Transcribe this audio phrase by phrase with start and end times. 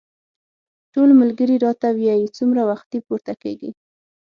[0.93, 3.71] ټول ملګري راته وايي څومره وختي پورته کېږې.